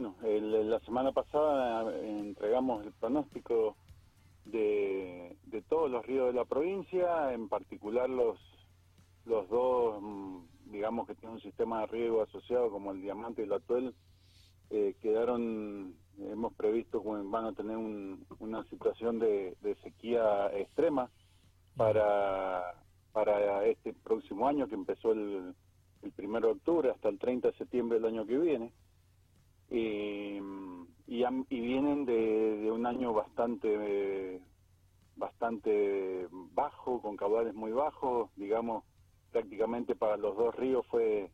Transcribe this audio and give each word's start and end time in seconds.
bueno, 0.00 0.16
la 0.70 0.80
semana 0.80 1.12
pasada 1.12 1.92
eh, 1.92 2.18
entregamos 2.20 2.86
el 2.86 2.92
pronóstico 2.92 3.76
de, 4.46 5.36
todos 5.68 5.90
los 5.90 6.04
ríos 6.06 6.28
de 6.28 6.32
la 6.32 6.46
provincia, 6.46 7.34
en 7.34 7.48
particular 7.48 8.08
los, 8.08 8.38
los 9.26 9.46
dos, 9.50 10.00
mm, 10.00 10.38
digamos 10.70 11.06
que 11.06 11.14
tienen 11.14 11.34
un 11.34 11.42
sistema 11.42 11.80
de 11.80 11.86
riego 11.88 12.22
asociado 12.22 12.70
como 12.70 12.92
el 12.92 13.02
Diamante 13.02 13.42
y 13.42 13.44
el 13.44 13.52
Atuel, 13.52 13.94
eh, 14.70 14.96
quedaron, 15.02 15.94
hemos 16.18 16.54
previsto 16.54 17.02
que 17.02 17.08
van 17.08 17.44
a 17.44 17.52
tener 17.52 17.76
una 17.76 18.64
situación 18.64 19.18
de, 19.18 19.54
sequía 19.82 20.46
extrema 20.56 21.10
para, 21.76 22.74
para 23.12 23.66
este 23.66 23.92
próximo 23.92 24.48
año 24.48 24.66
que 24.66 24.76
empezó 24.76 25.12
el, 25.12 25.54
el 26.02 26.12
1 26.16 26.40
de 26.40 26.46
octubre 26.46 26.90
hasta 26.90 27.10
el 27.10 27.18
30 27.18 27.48
de 27.48 27.58
septiembre 27.58 28.00
del 28.00 28.08
año 28.08 28.26
que 28.26 28.38
viene. 28.38 28.72
Y, 29.70 30.38
y, 31.06 31.60
vienen 31.60 32.04
de, 32.04 32.70
un 32.70 32.86
año 32.86 33.12
bastante 33.12 34.40
bastante 35.16 36.26
bajo, 36.30 37.02
con 37.02 37.16
caudales 37.16 37.54
muy 37.54 37.72
bajos, 37.72 38.30
digamos, 38.36 38.84
prácticamente 39.30 39.94
para 39.94 40.16
los 40.16 40.36
dos 40.36 40.54
ríos 40.54 40.86
fue 40.86 41.30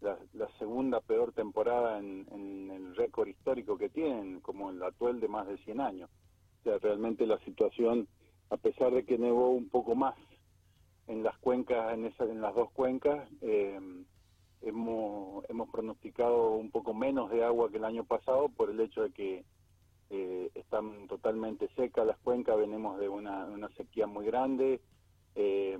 la, 0.00 0.18
segunda 0.58 1.00
peor 1.00 1.32
temporada 1.32 1.98
en, 1.98 2.70
el 2.70 2.94
récord 2.96 3.28
histórico 3.28 3.78
que 3.78 3.88
tienen, 3.88 4.40
como 4.40 4.70
el 4.70 4.82
actual 4.82 5.20
de 5.20 5.28
más 5.28 5.46
de 5.46 5.56
100 5.58 5.80
años. 5.80 6.10
O 6.60 6.62
sea, 6.64 6.78
realmente 6.78 7.26
la 7.26 7.38
situación, 7.40 8.08
a 8.50 8.56
pesar 8.56 8.92
de 8.92 9.04
que 9.04 9.18
nevó 9.18 9.50
un 9.50 9.68
poco 9.68 9.94
más 9.94 10.14
en 11.06 11.22
las 11.22 11.36
cuencas, 11.38 11.94
en, 11.94 12.04
esas, 12.06 12.28
en 12.28 12.40
las 12.40 12.54
dos 12.54 12.70
cuencas, 12.72 13.28
eh, 13.40 13.80
hemos, 14.62 15.44
hemos 15.48 15.68
pronosticado 15.70 16.52
un 16.52 16.70
poco 16.70 16.94
menos 16.94 17.30
de 17.30 17.44
agua 17.44 17.70
que 17.70 17.78
el 17.78 17.84
año 17.84 18.04
pasado 18.04 18.48
por 18.48 18.70
el 18.70 18.80
hecho 18.80 19.02
de 19.02 19.12
que 19.12 19.44
eh, 20.10 20.50
están 20.54 21.06
totalmente 21.08 21.68
secas 21.76 22.06
las 22.06 22.18
cuencas, 22.18 22.56
venimos 22.56 22.98
de 22.98 23.08
una, 23.08 23.44
una 23.46 23.68
sequía 23.70 24.06
muy 24.06 24.26
grande, 24.26 24.80
eh, 25.34 25.78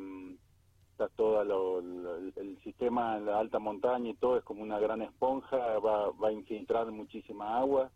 está 0.93 1.09
todo 1.09 1.81
el, 1.81 2.59
sistema 2.63 3.17
en 3.17 3.27
la 3.27 3.39
alta 3.39 3.59
montaña 3.59 4.11
y 4.11 4.15
todo 4.15 4.39
es 4.39 4.45
como 4.45 4.63
una 4.63 4.79
gran 4.79 5.03
esponja, 5.03 5.57
va, 5.79 6.11
va 6.11 6.29
a 6.29 6.33
infiltrar 6.33 6.91
muchísima 6.91 7.59
agua 7.59 7.91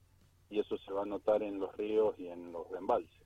y 0.50 0.58
eso 0.58 0.77
se 0.78 0.92
va 0.92 1.02
a 1.02 1.06
notar 1.06 1.42
en 1.42 1.58
los 1.58 1.77
ríos 1.77 2.18
y 2.18 2.28
en 2.28 2.50
los 2.52 2.66
embalses 2.72 3.20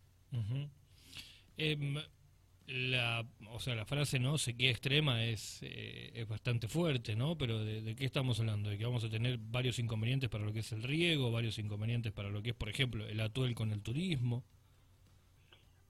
la, 2.69 3.25
o 3.51 3.59
sea, 3.61 3.75
la 3.75 3.87
frase 3.87 4.19
no 4.19 4.37
sequía 4.37 4.71
extrema 4.71 5.25
es, 5.25 5.63
eh, 5.63 6.11
es 6.15 6.29
bastante 6.29 6.69
fuerte, 6.69 7.17
¿no? 7.17 7.37
Pero 7.39 7.65
de, 7.65 7.97
qué 7.97 8.05
estamos 8.05 8.39
hablando? 8.41 8.69
De 8.69 8.77
que 8.77 8.85
vamos 8.85 9.05
a 9.05 9.09
tener 9.09 9.39
varios 9.39 9.79
inconvenientes 9.79 10.29
para 10.29 10.45
lo 10.45 10.53
que 10.53 10.61
es 10.61 10.71
el 10.73 10.83
riego, 10.83 11.33
varios 11.33 11.59
inconvenientes 11.59 12.13
para 12.13 12.29
lo 12.29 12.43
que 12.43 12.51
es, 12.51 12.57
por 12.57 12.69
ejemplo, 12.69 13.07
el 13.07 13.21
atuel 13.21 13.55
con 13.55 13.73
el 13.73 13.83
turismo. 13.83 14.45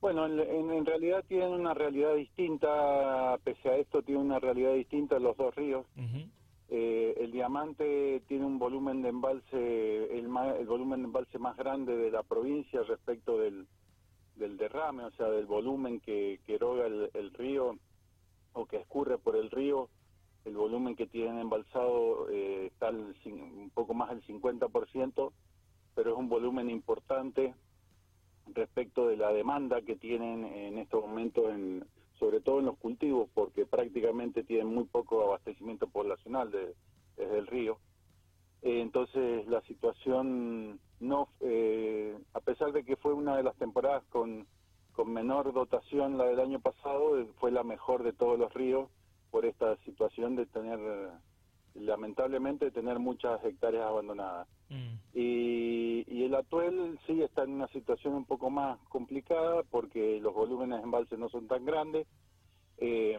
Bueno, 0.00 0.26
en, 0.26 0.86
realidad 0.86 1.24
tienen 1.26 1.48
una 1.48 1.74
realidad 1.74 2.14
distinta, 2.14 3.36
pese 3.42 3.68
a 3.68 3.76
esto 3.76 4.02
tiene 4.02 4.20
una 4.20 4.38
realidad 4.38 4.74
distinta 4.74 5.18
los 5.18 5.36
dos 5.36 5.52
ríos. 5.56 5.84
Eh, 6.70 7.14
el 7.18 7.32
diamante 7.32 8.22
tiene 8.28 8.44
un 8.44 8.60
volumen 8.60 9.02
de 9.02 9.08
embalse, 9.08 10.16
el, 10.16 10.28
el 10.60 10.66
volumen 10.66 11.00
de 11.00 11.06
embalse 11.06 11.38
más 11.40 11.56
grande 11.56 11.96
de 11.96 12.12
la 12.12 12.22
provincia 12.22 12.80
respecto 12.84 13.38
del, 13.38 13.66
del 14.38 14.56
derrame, 14.56 15.04
o 15.04 15.10
sea, 15.12 15.28
del 15.28 15.46
volumen 15.46 16.00
que, 16.00 16.40
que 16.46 16.54
eroga 16.54 16.86
el, 16.86 17.30
río 17.34 17.78
o 18.52 18.66
que 18.66 18.76
escurre 18.76 19.18
por 19.18 19.36
el 19.36 19.50
río, 19.50 19.88
el 20.44 20.56
volumen 20.56 20.96
que 20.96 21.06
tienen 21.06 21.38
embalsado 21.38 22.28
eh, 22.30 22.66
está 22.66 22.90
un 22.90 23.70
poco 23.74 23.94
más 23.94 24.10
del 24.10 24.22
50%, 24.24 25.32
pero 25.94 26.12
es 26.12 26.16
un 26.16 26.28
volumen 26.28 26.70
importante 26.70 27.54
respecto 28.54 29.06
de 29.08 29.16
la 29.16 29.32
demanda 29.32 29.82
que 29.82 29.96
tienen 29.96 30.44
en 30.44 30.78
estos 30.78 31.02
momentos, 31.02 31.50
en, 31.50 31.84
sobre 32.18 32.40
todo 32.40 32.60
en 32.60 32.66
los 32.66 32.78
cultivos, 32.78 33.28
porque 33.34 33.66
prácticamente 33.66 34.42
tienen 34.44 34.68
muy 34.68 34.84
poco 34.84 35.22
abastecimiento 35.22 35.86
poblacional 35.88 36.50
desde 36.50 37.38
el 37.38 37.46
río. 37.46 37.78
Eh, 38.62 38.80
entonces 38.80 39.46
la 39.46 39.60
situación 39.62 40.80
no, 41.00 41.28
eh, 41.40 42.16
a 42.34 42.40
pesar 42.40 42.72
de 42.72 42.84
que 42.84 42.96
fue 42.96 43.12
una 43.12 43.36
de 43.36 43.42
las 43.42 43.56
temporadas 43.56 44.04
con, 44.10 44.46
con 44.92 45.12
menor 45.12 45.52
dotación 45.52 46.18
la 46.18 46.24
del 46.24 46.40
año 46.40 46.60
pasado, 46.60 47.18
eh, 47.18 47.26
fue 47.38 47.50
la 47.50 47.62
mejor 47.62 48.02
de 48.02 48.12
todos 48.12 48.38
los 48.38 48.52
ríos 48.52 48.88
por 49.30 49.44
esta 49.44 49.76
situación 49.84 50.36
de 50.36 50.46
tener, 50.46 50.78
lamentablemente, 51.74 52.70
tener 52.70 52.98
muchas 52.98 53.44
hectáreas 53.44 53.84
abandonadas. 53.84 54.48
Mm. 54.70 54.94
Y, 55.14 56.04
y, 56.08 56.24
el 56.24 56.34
Atuel 56.34 56.98
sí 57.06 57.22
está 57.22 57.44
en 57.44 57.52
una 57.52 57.68
situación 57.68 58.14
un 58.14 58.24
poco 58.24 58.50
más 58.50 58.78
complicada 58.88 59.62
porque 59.70 60.18
los 60.20 60.34
volúmenes 60.34 60.78
de 60.78 60.84
embalse 60.84 61.16
no 61.16 61.28
son 61.28 61.46
tan 61.46 61.64
grandes. 61.64 62.06
Eh, 62.78 63.18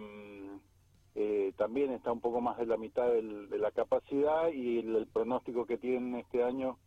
eh, 1.16 1.52
también 1.58 1.92
está 1.92 2.12
un 2.12 2.22
poco 2.22 2.40
más 2.40 2.58
de 2.58 2.66
la 2.66 2.78
mitad 2.78 3.08
de 3.08 3.58
la 3.58 3.72
capacidad 3.72 4.50
y 4.54 4.80
el, 4.80 5.08
pronóstico 5.08 5.66
que 5.66 5.78
tienen 5.78 6.16
este 6.16 6.44
año 6.44 6.78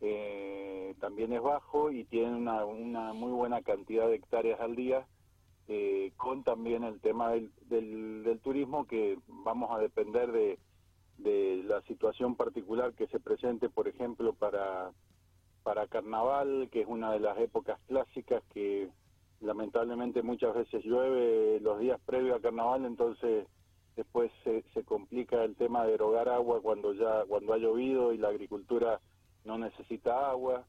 eh, 0.00 0.94
también 1.00 1.32
es 1.32 1.42
bajo 1.42 1.90
y 1.90 2.04
tienen 2.04 2.34
una, 2.34 2.64
una, 2.64 3.12
muy 3.12 3.32
buena 3.32 3.62
cantidad 3.62 4.06
de 4.06 4.16
hectáreas 4.16 4.60
al 4.60 4.76
día, 4.76 5.06
eh, 5.68 6.12
con 6.16 6.44
también 6.44 6.84
el 6.84 7.00
tema 7.00 7.30
del, 7.30 7.50
del, 7.68 8.40
turismo 8.42 8.86
que 8.86 9.18
vamos 9.26 9.70
a 9.70 9.78
depender 9.78 10.30
de, 10.30 10.58
de 11.18 11.62
la 11.64 11.80
situación 11.82 12.36
particular 12.36 12.92
que 12.94 13.06
se 13.06 13.20
presente, 13.20 13.68
por 13.70 13.88
ejemplo, 13.88 14.34
para, 14.34 14.92
para 15.62 15.86
carnaval, 15.86 16.68
que 16.70 16.82
es 16.82 16.86
una 16.86 17.12
de 17.12 17.20
las 17.20 17.38
épocas 17.38 17.78
clásicas 17.86 18.42
que 18.52 18.90
lamentablemente 19.40 20.22
muchas 20.22 20.54
veces 20.54 20.84
llueve 20.84 21.60
los 21.60 21.78
días 21.78 22.00
previos 22.04 22.38
a 22.38 22.42
carnaval, 22.42 22.84
entonces 22.84 23.46
después 23.96 24.30
se, 24.42 24.62
se 24.74 24.84
complica 24.84 25.44
el 25.44 25.54
tema 25.56 25.86
de 25.86 25.94
erogar 25.94 26.28
agua 26.28 26.60
cuando 26.60 26.92
ya 26.94 27.24
cuando 27.26 27.52
ha 27.52 27.58
llovido 27.58 28.12
y 28.12 28.18
la 28.18 28.28
agricultura 28.28 29.00
no 29.44 29.58
necesita 29.58 30.30
agua 30.30 30.64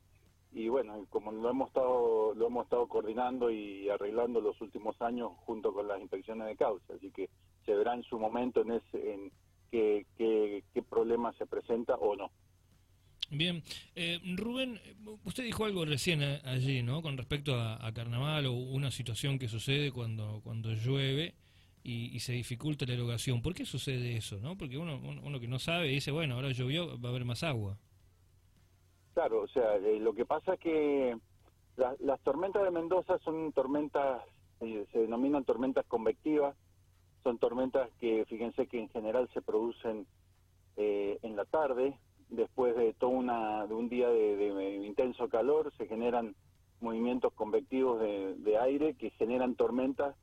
y 0.52 0.69
bueno 0.69 1.06
como 1.09 1.31
lo 1.31 1.50
hemos 1.50 1.68
estado 1.68 2.34
lo 2.34 2.47
hemos 2.47 2.63
estado 2.66 2.88
coordinando 2.88 3.52
y 3.52 3.90
arreglando 3.90 4.40
los 4.41 4.59
últimos 4.62 5.00
años 5.02 5.31
junto 5.46 5.74
con 5.74 5.88
las 5.88 6.00
inspecciones 6.00 6.47
de 6.47 6.56
causa 6.56 6.94
así 6.94 7.12
que 7.12 7.30
se 7.66 7.74
verá 7.74 7.94
en 7.94 8.03
su 8.03 8.19
momento 8.19 8.62
en 8.62 8.72
ese 8.72 9.13
en 9.13 9.31
qué, 9.72 10.06
qué, 10.18 10.81
problema 10.84 11.34
se 11.34 11.46
presenta 11.46 11.96
o 11.96 12.16
no 12.16 12.31
Bien, 13.31 13.63
eh, 13.96 14.19
Rubén, 14.36 14.80
usted 15.24 15.44
dijo 15.44 15.66
algo 15.66 15.84
recién 15.84 16.22
allí, 16.22 16.84
¿no? 16.84 17.02
Con 17.02 17.18
respecto 17.18 17.59
a, 17.59 17.92
carnaval 17.92 18.46
o 18.46 18.53
una 18.53 18.92
situación 18.92 19.40
que 19.40 19.47
sucede 19.47 19.92
cuando 19.92 20.42
cuando 20.44 20.72
llueve 20.74 21.34
y, 21.86 22.19
se 22.19 22.34
dificulta 22.34 22.86
la 22.86 22.94
erogación. 22.94 23.42
¿Por 23.42 23.53
qué 23.53 23.66
sucede 23.66 24.18
eso? 24.18 24.40
no 24.40 24.57
Porque 24.57 24.78
uno, 24.78 24.97
uno, 24.97 25.40
que 25.40 25.47
no 25.47 25.59
sabe 25.59 25.88
dice, 25.88 26.12
bueno, 26.12 26.36
ahora 26.36 26.52
llovió, 26.52 27.00
va 27.00 27.09
a 27.09 27.12
haber 27.12 27.25
más 27.25 27.44
agua. 27.44 27.78
Claro, 29.15 29.43
o 29.43 29.47
sea, 29.47 29.77
eh, 29.77 29.97
lo 30.01 30.13
que 30.13 30.25
pasa 30.25 30.55
es 30.55 30.59
que 30.59 31.17
las 31.77 32.19
tormentas 32.19 32.63
de 32.63 32.69
Mendoza 32.69 33.17
son 33.19 33.53
tormentas, 33.53 34.21
eh, 34.59 34.85
se 34.91 34.99
denominan 34.99 35.45
tormentas 35.45 35.85
convectivas, 35.85 36.53
son 37.23 37.37
tormentas 37.37 37.89
que, 38.01 38.25
fíjense 38.25 38.67
que 38.67 38.77
en 38.77 38.89
general 38.89 39.29
se 39.33 39.41
producen 39.41 40.05
eh, 40.75 41.17
en 41.21 41.37
la 41.37 41.45
tarde, 41.45 41.97
después 42.27 42.75
de 42.75 42.93
todo 42.93 43.11
una, 43.11 43.65
de 43.67 43.73
un 43.73 43.87
día 43.87 44.09
de, 44.09 44.83
intenso 44.85 45.29
calor, 45.29 45.71
se 45.77 45.87
generan 45.87 46.35
movimientos 46.81 47.31
convectivos 47.35 48.01
de, 48.01 48.57
aire 48.59 48.95
que 48.95 49.11
generan 49.11 49.55
tormentas 49.55 50.13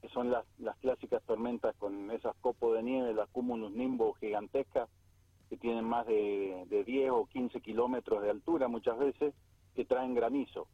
que 0.00 0.08
son 0.10 0.30
las, 0.30 0.44
las 0.58 0.76
clásicas 0.76 1.24
tormentas 1.24 1.74
con 1.74 2.12
esas 2.12 2.36
copos 2.36 2.76
de 2.76 2.84
nieve, 2.84 3.14
las 3.14 3.28
cumulus 3.30 3.72
nimbo 3.72 4.12
gigantescas, 4.14 4.88
que 5.48 5.56
tienen 5.56 5.84
más 5.84 6.06
de, 6.06 6.64
de 6.68 6.84
10 6.84 7.10
o 7.10 7.26
15 7.26 7.60
kilómetros 7.60 8.22
de 8.22 8.30
altura 8.30 8.68
muchas 8.68 8.98
veces, 8.98 9.34
que 9.74 9.84
traen 9.84 10.14
granizo. 10.14 10.66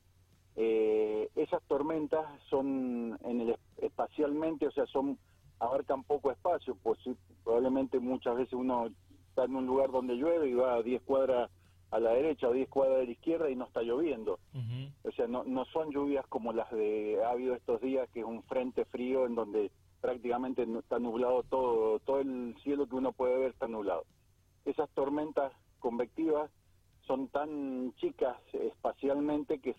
Eh, 0.56 1.31
esas 1.35 1.62
tormentas 1.65 2.25
son 2.49 3.19
en 3.25 3.41
el 3.41 3.56
espacialmente, 3.79 4.67
o 4.67 4.71
sea, 4.71 4.87
son 4.87 5.19
abarcan 5.59 6.05
poco 6.05 6.31
espacio, 6.31 6.76
pues 6.82 6.99
probablemente 7.43 7.99
muchas 7.99 8.37
veces 8.37 8.53
uno 8.55 8.88
está 9.29 9.44
en 9.44 9.56
un 9.56 9.67
lugar 9.67 9.91
donde 9.91 10.15
llueve 10.15 10.49
y 10.49 10.55
va 10.55 10.75
a 10.75 10.82
10 10.82 11.03
cuadras 11.03 11.50
a 11.91 12.00
la 12.00 12.11
derecha 12.11 12.49
o 12.49 12.53
10 12.53 12.69
cuadras 12.69 12.99
de 12.99 13.06
la 13.06 13.12
izquierda 13.12 13.50
y 13.50 13.56
no 13.56 13.65
está 13.65 13.82
lloviendo. 13.82 14.38
O 15.05 15.12
sea, 15.12 15.27
no, 15.27 15.44
no 15.44 15.65
son 15.67 15.91
lluvias 15.91 16.27
como 16.29 16.53
las 16.53 16.70
de 16.70 17.23
ha 17.25 17.31
habido 17.31 17.55
estos 17.55 17.81
días, 17.81 18.09
que 18.11 18.20
es 18.20 18.27
un 18.27 18.43
frente 18.44 18.85
frío 18.85 19.27
en 19.27 19.35
donde 19.35 19.70
prácticamente 20.00 20.67
está 20.79 20.99
nublado 20.99 21.44
todo, 21.44 21.99
todo 22.00 22.20
el 22.20 22.55
cielo 22.62 22.87
que 22.87 22.97
uno 22.97 23.12
puede 23.12 23.38
ver 23.38 23.50
está 23.50 23.69
nublado. 23.69 24.05
Esas 24.64 24.88
tormentas 24.90 25.52
convectivas 25.78 26.50
son 27.06 27.28
tan 27.28 27.94
chicas 27.96 28.37
espacialmente 28.52 29.58
que 29.58 29.70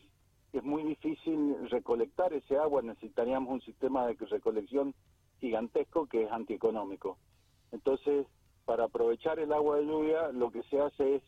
es, 0.53 0.63
muy 0.63 0.83
difícil 0.83 1.69
recolectar 1.69 2.31
ese 2.33 2.57
agua, 2.57 2.81
necesitaríamos 2.81 3.51
un 3.51 3.61
sistema 3.61 4.07
de 4.07 4.13
recolección 4.13 4.95
gigantesco 5.41 6.05
que 6.05 6.23
es 6.23 6.31
antieconómico. 6.31 7.17
Entonces, 7.73 8.25
para 8.63 8.85
aprovechar 8.85 9.37
el 9.39 9.51
agua 9.51 9.77
de 9.77 9.85
lluvia, 9.85 10.29
lo 10.29 10.51
que 10.51 10.63
se 10.63 10.79
hace 10.79 11.15
es 11.15 11.23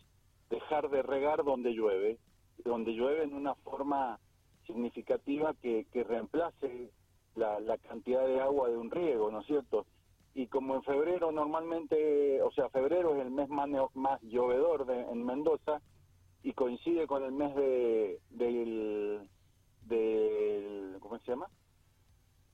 dejar 0.50 0.90
de 0.90 1.02
regar 1.02 1.44
donde 1.44 1.74
llueve, 1.74 2.20
donde 2.64 2.94
llueve 2.94 3.24
en 3.24 3.34
una 3.34 3.54
forma 3.56 4.18
significativa 4.66 5.54
que, 5.56 5.86
que 5.92 6.06
reemplace 6.06 6.90
la, 7.36 7.60
la, 7.60 7.78
cantidad 7.78 8.26
de 8.26 8.40
agua 8.40 8.70
de 8.70 8.78
un 8.78 8.90
riego, 8.90 9.30
¿no 9.30 9.42
es 9.42 9.48
cierto? 9.48 9.86
Y 10.38 10.46
como 10.46 10.76
en 10.76 10.84
febrero 10.84 11.32
normalmente, 11.32 12.44
o 12.44 12.52
sea, 12.52 12.70
febrero 12.70 13.16
es 13.16 13.24
el 13.24 13.32
mes 13.32 13.50
más, 13.50 13.68
más 13.96 14.22
llovedor 14.22 14.86
de, 14.86 15.02
en 15.02 15.26
Mendoza 15.26 15.82
y 16.44 16.54
coincide 16.54 17.08
con 17.08 17.24
el 17.24 17.32
mes 17.32 17.56
de, 17.56 18.20
del, 18.30 19.28
del, 19.88 20.98
¿cómo 21.00 21.18
se 21.18 21.32
llama? 21.32 21.48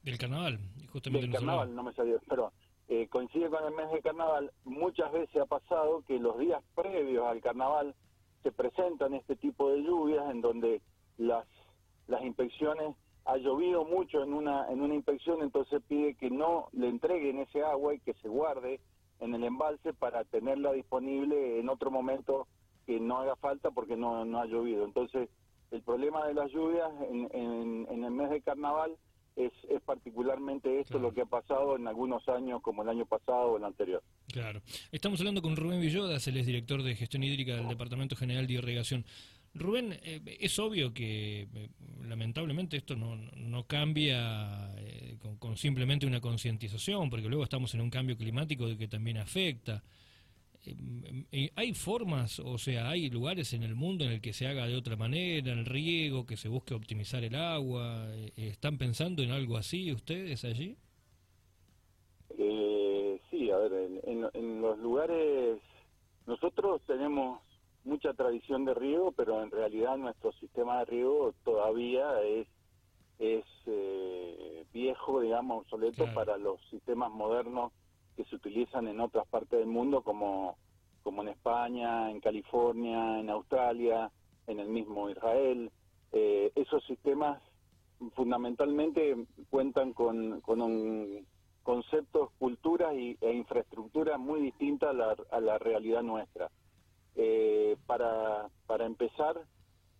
Del 0.01 0.17
carnaval, 0.17 0.61
justamente. 0.93 1.27
Del 1.27 1.35
carnaval, 1.35 1.75
no 1.75 1.83
me 1.83 1.91
salió, 1.91 2.21
pero 2.29 2.53
eh, 2.87 3.09
coincide 3.09 3.49
con 3.49 3.65
el 3.65 3.73
mes 3.73 3.91
de 3.91 4.01
carnaval, 4.01 4.53
muchas 4.63 5.11
veces 5.11 5.35
ha 5.41 5.45
pasado 5.45 6.03
que 6.07 6.17
los 6.19 6.39
días 6.39 6.63
previos 6.75 7.25
al 7.25 7.41
carnaval 7.41 7.95
se 8.43 8.53
presentan 8.53 9.13
este 9.13 9.35
tipo 9.35 9.69
de 9.71 9.83
lluvias 9.83 10.31
en 10.31 10.39
donde 10.39 10.81
las, 11.17 11.45
las 12.07 12.23
inspecciones 12.23 12.95
ha 13.25 13.37
llovido 13.37 13.85
mucho 13.85 14.23
en 14.23 14.33
una, 14.33 14.69
en 14.69 14.81
una 14.81 14.95
inspección, 14.95 15.41
entonces 15.41 15.81
pide 15.87 16.15
que 16.15 16.29
no 16.29 16.69
le 16.73 16.89
entreguen 16.89 17.39
ese 17.39 17.63
agua 17.63 17.95
y 17.95 17.99
que 17.99 18.13
se 18.15 18.27
guarde 18.27 18.79
en 19.19 19.33
el 19.33 19.43
embalse 19.43 19.93
para 19.93 20.23
tenerla 20.25 20.73
disponible 20.73 21.59
en 21.59 21.69
otro 21.69 21.89
momento 21.89 22.47
que 22.85 22.99
no 22.99 23.19
haga 23.19 23.35
falta 23.37 23.71
porque 23.71 23.95
no, 23.95 24.25
no 24.25 24.41
ha 24.41 24.45
llovido. 24.45 24.83
Entonces, 24.83 25.29
el 25.71 25.81
problema 25.81 26.27
de 26.27 26.33
las 26.33 26.51
lluvias 26.51 26.89
en, 27.09 27.29
en, 27.33 27.87
en 27.89 28.03
el 28.03 28.11
mes 28.11 28.29
de 28.29 28.41
carnaval 28.41 28.97
es, 29.35 29.51
es 29.69 29.81
particularmente 29.81 30.79
esto 30.79 30.99
lo 30.99 31.13
que 31.13 31.21
ha 31.21 31.25
pasado 31.25 31.75
en 31.75 31.87
algunos 31.87 32.27
años 32.29 32.61
como 32.61 32.83
el 32.83 32.89
año 32.89 33.05
pasado 33.05 33.53
o 33.53 33.57
el 33.57 33.63
anterior. 33.63 34.03
Claro. 34.27 34.61
Estamos 34.91 35.19
hablando 35.21 35.41
con 35.41 35.55
Rubén 35.55 35.81
Villodas, 35.81 36.27
él 36.27 36.37
es 36.37 36.45
director 36.45 36.83
de 36.83 36.95
gestión 36.95 37.23
hídrica 37.23 37.55
del 37.55 37.67
Departamento 37.67 38.15
General 38.15 38.45
de 38.45 38.53
Irrigación. 38.53 39.05
Rubén, 39.55 39.93
eh, 40.03 40.19
es 40.39 40.57
obvio 40.57 40.93
que 40.93 41.41
eh, 41.41 41.69
lamentablemente 42.07 42.77
esto 42.77 42.95
no, 42.95 43.15
no 43.15 43.67
cambia 43.67 44.73
eh, 44.77 45.17
con, 45.39 45.57
simplemente 45.57 46.07
una 46.07 46.21
concientización, 46.21 47.09
porque 47.09 47.27
luego 47.27 47.43
estamos 47.43 47.73
en 47.75 47.81
un 47.81 47.89
cambio 47.89 48.17
climático 48.17 48.65
que 48.77 48.87
también 48.87 49.17
afecta. 49.17 49.83
¿Hay 51.55 51.73
formas, 51.73 52.39
o 52.39 52.57
sea, 52.57 52.89
hay 52.89 53.09
lugares 53.09 53.51
en 53.51 53.63
el 53.63 53.75
mundo 53.75 54.05
en 54.05 54.13
el 54.13 54.21
que 54.21 54.31
se 54.31 54.47
haga 54.47 54.65
de 54.65 54.77
otra 54.77 54.95
manera, 54.95 55.51
el 55.51 55.65
riego, 55.65 56.25
que 56.25 56.37
se 56.37 56.47
busque 56.47 56.73
optimizar 56.73 57.21
el 57.25 57.35
agua? 57.35 58.07
¿Están 58.37 58.77
pensando 58.77 59.23
en 59.23 59.31
algo 59.31 59.57
así 59.57 59.91
ustedes 59.91 60.45
allí? 60.45 60.77
Sí, 63.29 63.51
a 63.51 63.57
ver, 63.57 63.73
en, 64.05 64.25
en, 64.33 64.61
los 64.61 64.79
lugares, 64.79 65.59
nosotros 66.25 66.81
tenemos 66.87 67.41
mucha 67.85 68.13
tradición 68.13 68.65
de 68.65 68.73
riego, 68.73 69.11
pero 69.11 69.43
en 69.43 69.51
realidad 69.51 69.97
nuestro 69.97 70.31
sistema 70.33 70.79
de 70.79 70.85
riego 70.85 71.33
todavía 71.43 72.21
es, 72.21 72.47
es 73.19 73.45
eh, 73.65 74.65
viejo, 74.73 75.21
digamos, 75.21 75.63
obsoleto 75.63 76.03
claro. 76.03 76.13
para 76.13 76.37
los 76.37 76.59
sistemas 76.69 77.11
modernos 77.11 77.71
que 78.15 78.25
se 78.25 78.35
utilizan 78.35 78.87
en 78.87 78.99
otras 78.99 79.27
partes 79.27 79.59
del 79.59 79.67
mundo 79.67 80.01
como, 80.01 80.57
como 81.03 81.21
en 81.23 81.29
España, 81.29 82.11
en 82.11 82.19
California, 82.19 83.19
en 83.19 83.29
Australia, 83.29 84.11
en 84.47 84.59
el 84.59 84.69
mismo 84.69 85.09
Israel. 85.09 85.71
Eh, 86.11 86.51
esos 86.55 86.83
sistemas 86.85 87.41
fundamentalmente 88.15 89.15
cuentan 89.49 89.93
con, 89.93 90.41
con 90.41 90.61
un 90.61 91.25
conceptos, 91.63 92.29
culturas 92.37 92.93
y, 92.93 93.17
e 93.21 93.33
infraestructura 93.33 94.17
muy 94.17 94.41
distinta 94.41 94.89
a 94.89 94.93
la, 94.93 95.15
a 95.31 95.39
la 95.39 95.57
realidad 95.57 96.03
nuestra. 96.03 96.49
Eh, 97.15 97.77
para, 97.85 98.49
para 98.65 98.85
empezar, 98.85 99.39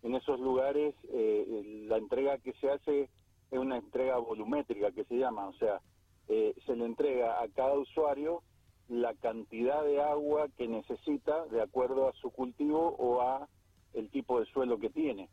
en 0.02 0.14
esos 0.14 0.40
lugares 0.40 0.94
eh, 1.12 1.84
la 1.88 1.96
entrega 1.96 2.38
que 2.38 2.52
se 2.54 2.70
hace 2.70 3.08
es 3.50 3.58
una 3.58 3.76
entrega 3.76 4.18
volumétrica 4.18 4.90
que 4.92 5.04
se 5.04 5.16
llama, 5.16 5.48
o 5.48 5.52
sea, 5.54 5.80
eh, 6.28 6.54
se 6.66 6.74
le 6.74 6.84
entrega 6.86 7.40
a 7.42 7.48
cada 7.48 7.74
usuario 7.78 8.42
la 8.88 9.14
cantidad 9.14 9.84
de 9.84 10.02
agua 10.02 10.48
que 10.56 10.68
necesita 10.68 11.46
de 11.46 11.62
acuerdo 11.62 12.08
a 12.08 12.12
su 12.14 12.30
cultivo 12.30 12.94
o 12.98 13.20
a 13.20 13.48
el 13.94 14.10
tipo 14.10 14.40
de 14.40 14.46
suelo 14.46 14.78
que 14.78 14.90
tiene. 14.90 15.28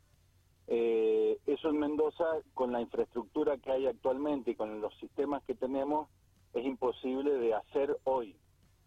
Eh, 0.68 1.38
eso 1.48 1.70
en 1.70 1.80
Mendoza, 1.80 2.26
con 2.54 2.72
la 2.72 2.82
infraestructura 2.82 3.58
que 3.58 3.72
hay 3.72 3.88
actualmente 3.88 4.52
y 4.52 4.56
con 4.56 4.80
los 4.80 4.98
sistemas 5.00 5.44
que 5.44 5.56
tenemos, 5.56 6.10
es 6.54 6.66
imposible 6.66 7.34
de 7.34 7.54
hacer 7.54 7.98
hoy. 8.04 8.38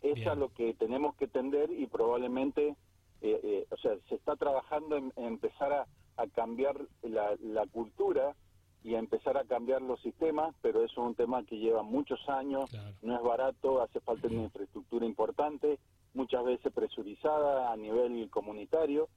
Es 0.00 0.14
Bien. 0.14 0.28
a 0.28 0.34
lo 0.34 0.50
que 0.50 0.74
tenemos 0.74 1.14
que 1.16 1.26
tender 1.26 1.70
y 1.70 1.86
probablemente, 1.86 2.76
eh, 3.24 3.40
eh, 3.42 3.66
o 3.70 3.76
sea, 3.78 3.96
se 4.08 4.16
está 4.16 4.36
trabajando 4.36 4.96
en, 4.96 5.10
en 5.16 5.24
empezar 5.24 5.72
a, 5.72 5.86
a 6.18 6.26
cambiar 6.26 6.76
la, 7.02 7.34
la 7.40 7.66
cultura 7.66 8.34
y 8.82 8.94
a 8.94 8.98
empezar 8.98 9.38
a 9.38 9.44
cambiar 9.44 9.80
los 9.80 9.98
sistemas, 10.02 10.54
pero 10.60 10.84
eso 10.84 11.00
es 11.00 11.06
un 11.06 11.14
tema 11.14 11.42
que 11.44 11.56
lleva 11.56 11.82
muchos 11.82 12.20
años, 12.28 12.68
claro. 12.68 12.94
no 13.00 13.16
es 13.16 13.22
barato, 13.22 13.80
hace 13.80 13.98
falta 14.00 14.28
una 14.28 14.42
infraestructura 14.42 15.06
importante, 15.06 15.78
muchas 16.12 16.44
veces 16.44 16.70
presurizada 16.70 17.72
a 17.72 17.76
nivel 17.78 18.28
comunitario, 18.28 19.08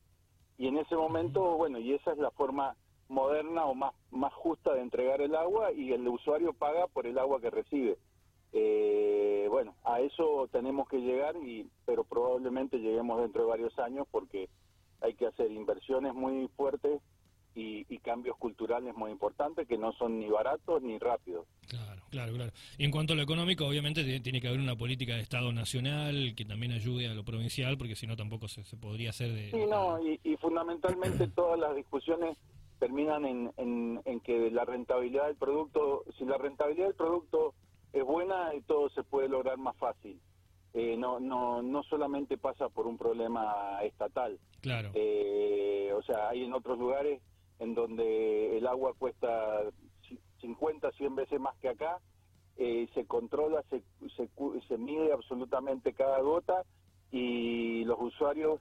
y 0.57 0.67
en 0.67 0.77
ese 0.77 0.95
momento, 0.95 1.57
bueno, 1.57 1.79
y 1.79 1.93
esa 1.93 2.13
es 2.13 2.17
la 2.17 2.31
forma 2.31 2.77
moderna 3.09 3.65
o 3.65 3.75
más, 3.75 3.93
más 4.09 4.33
justa 4.33 4.73
de 4.73 4.81
entregar 4.81 5.19
el 5.19 5.35
agua 5.35 5.73
y 5.73 5.91
el 5.91 6.07
usuario 6.07 6.53
paga 6.53 6.87
por 6.87 7.05
el 7.05 7.17
agua 7.17 7.41
que 7.41 7.49
recibe. 7.49 7.97
Eh, 8.53 8.86
a 9.97 10.01
eso 10.01 10.47
tenemos 10.51 10.87
que 10.87 10.97
llegar, 10.97 11.35
y 11.37 11.69
pero 11.85 12.03
probablemente 12.03 12.77
lleguemos 12.77 13.21
dentro 13.21 13.43
de 13.43 13.49
varios 13.49 13.77
años 13.79 14.07
porque 14.11 14.49
hay 15.01 15.13
que 15.13 15.27
hacer 15.27 15.51
inversiones 15.51 16.13
muy 16.13 16.47
fuertes 16.55 17.01
y, 17.55 17.85
y, 17.89 17.97
cambios 17.97 18.37
culturales 18.37 18.95
muy 18.95 19.09
importantes 19.09 19.67
que 19.67 19.79
no 19.79 19.91
son 19.93 20.19
ni 20.19 20.29
baratos 20.29 20.81
ni 20.83 20.99
rápidos. 20.99 21.47
Claro, 21.67 22.03
claro, 22.11 22.33
claro. 22.33 22.51
Y 22.77 22.85
en 22.85 22.91
cuanto 22.91 23.13
a 23.13 23.15
lo 23.15 23.23
económico, 23.23 23.65
obviamente 23.65 24.19
tiene 24.19 24.39
que 24.39 24.47
haber 24.47 24.59
una 24.59 24.75
política 24.75 25.15
de 25.15 25.21
Estado 25.21 25.51
nacional 25.51 26.35
que 26.35 26.45
también 26.45 26.71
ayude 26.71 27.07
a 27.07 27.15
lo 27.15 27.25
provincial, 27.25 27.75
porque 27.75 27.95
si 27.95 28.05
no 28.05 28.15
tampoco 28.15 28.47
se, 28.47 28.63
se, 28.63 28.77
podría 28.77 29.09
hacer 29.09 29.33
de... 29.33 29.49
Sí, 29.49 29.65
no, 29.67 29.99
y, 29.99 30.19
y 30.23 30.37
fundamentalmente 30.37 31.27
todas 31.35 31.59
las 31.59 31.75
discusiones 31.75 32.37
terminan 32.77 33.25
en, 33.25 33.51
en, 33.57 34.01
en, 34.05 34.19
que 34.19 34.51
la 34.51 34.63
rentabilidad 34.63 35.25
del 35.25 35.35
producto, 35.35 36.03
si 36.17 36.25
la 36.25 36.37
rentabilidad 36.37 36.87
del 36.87 36.95
producto 36.95 37.55
es 37.97 38.05
buena, 38.05 38.51
todo 38.65 38.89
se 38.89 39.03
puede 39.03 39.29
lograr 39.29 39.57
más 39.57 39.75
fácil. 39.77 40.19
Eh, 40.73 40.95
no, 40.97 41.19
no, 41.19 41.61
no 41.61 41.83
solamente 41.83 42.37
pasa 42.37 42.69
por 42.69 42.87
un 42.87 42.97
problema 42.97 43.79
estatal. 43.83 44.39
Claro. 44.61 44.91
Eh, 44.93 45.91
o 45.95 46.01
sea, 46.03 46.29
hay 46.29 46.43
en 46.43 46.53
otros 46.53 46.77
lugares 46.77 47.21
en 47.59 47.73
donde 47.73 48.57
el 48.57 48.67
agua 48.67 48.93
cuesta 48.97 49.63
50, 50.41 50.91
100 50.91 51.15
veces 51.15 51.39
más 51.39 51.57
que 51.57 51.69
acá, 51.69 51.99
eh, 52.57 52.87
se 52.93 53.05
controla, 53.05 53.63
se, 53.69 53.81
se, 54.15 54.29
se, 54.67 54.77
mide 54.77 55.11
absolutamente 55.11 55.93
cada 55.93 56.19
gota 56.21 56.63
y 57.11 57.83
los 57.85 57.99
usuarios 57.99 58.59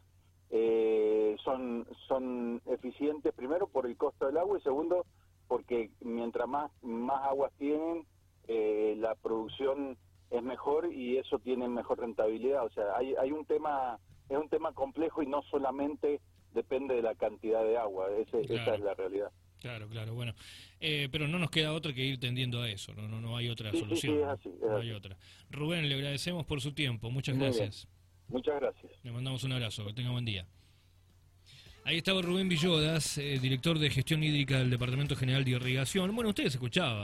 eh, 0.50 1.36
son, 1.42 1.86
son 2.06 2.62
eficientes, 2.66 3.32
primero 3.34 3.66
por 3.66 3.86
el 3.86 3.96
costo 3.96 4.26
del 4.26 4.36
agua 4.36 4.58
y 4.58 4.62
segundo 4.62 5.04
porque 5.48 5.90
mientras 6.00 6.48
más, 6.48 6.70
más 6.82 7.22
aguas 7.24 7.52
tienen, 7.58 8.04
eh, 8.48 8.94
la 8.98 9.14
producción 9.14 9.96
es 10.30 10.42
mejor 10.42 10.92
y 10.92 11.18
eso 11.18 11.38
tiene 11.38 11.68
mejor 11.68 12.00
rentabilidad. 12.00 12.64
O 12.64 12.70
sea, 12.70 12.96
hay, 12.96 13.14
hay 13.20 13.32
un 13.32 13.44
tema, 13.44 13.98
es 14.28 14.36
un 14.36 14.48
tema 14.48 14.72
complejo 14.72 15.22
y 15.22 15.26
no 15.26 15.42
solamente 15.42 16.20
depende 16.52 16.94
de 16.94 17.02
la 17.02 17.14
cantidad 17.14 17.62
de 17.62 17.76
agua, 17.76 18.08
Ese, 18.18 18.46
claro. 18.46 18.62
esa 18.62 18.74
es 18.74 18.80
la 18.80 18.94
realidad. 18.94 19.30
Claro, 19.60 19.88
claro, 19.88 20.14
bueno, 20.14 20.34
eh, 20.80 21.08
pero 21.10 21.26
no 21.28 21.38
nos 21.38 21.50
queda 21.50 21.72
otra 21.72 21.92
que 21.92 22.02
ir 22.02 22.20
tendiendo 22.20 22.62
a 22.62 22.68
eso, 22.68 22.94
no, 22.94 23.08
no, 23.08 23.20
no 23.20 23.36
hay 23.36 23.48
otra 23.48 23.70
sí, 23.72 23.78
solución, 23.78 24.14
sí, 24.14 24.18
sí, 24.18 24.22
es 24.22 24.28
así, 24.28 24.48
es 24.48 24.60
no 24.60 24.76
así. 24.76 24.86
hay 24.86 24.92
otra. 24.92 25.16
Rubén, 25.50 25.88
le 25.88 25.94
agradecemos 25.94 26.44
por 26.46 26.60
su 26.60 26.72
tiempo, 26.72 27.10
muchas 27.10 27.34
Muy 27.36 27.46
gracias. 27.46 27.86
Bien. 27.86 27.96
Muchas 28.28 28.60
gracias. 28.60 28.92
Le 29.02 29.12
mandamos 29.12 29.44
un 29.44 29.52
abrazo, 29.52 29.86
que 29.86 29.92
tenga 29.92 30.10
buen 30.10 30.24
día. 30.24 30.46
Ahí 31.84 31.98
estaba 31.98 32.20
Rubén 32.20 32.48
Villodas, 32.48 33.16
eh, 33.18 33.38
director 33.40 33.78
de 33.78 33.88
gestión 33.90 34.22
hídrica 34.24 34.58
del 34.58 34.70
Departamento 34.70 35.14
General 35.14 35.44
de 35.44 35.52
Irrigación. 35.52 36.12
Bueno, 36.16 36.30
ustedes 36.30 36.54
escuchaban. 36.54 36.94